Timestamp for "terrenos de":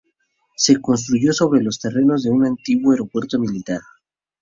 1.79-2.31